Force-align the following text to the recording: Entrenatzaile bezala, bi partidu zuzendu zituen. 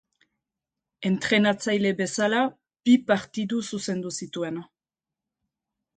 Entrenatzaile 1.09 1.91
bezala, 2.01 2.41
bi 2.89 2.97
partidu 3.13 3.61
zuzendu 3.73 4.17
zituen. 4.21 4.59